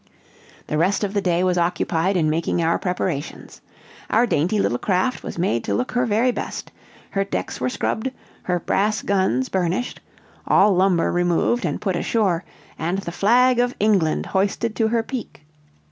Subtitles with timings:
[0.65, 3.61] The rest of the day was occupied in making our preparations.
[4.09, 6.71] Our dainty little craft was made to look her very best;
[7.11, 8.09] her decks were scrubbed,
[8.41, 9.99] her brass guns burnished,
[10.47, 12.43] all lumber removed and put ashore,
[12.79, 15.45] and the flag of England hoisted to her peak.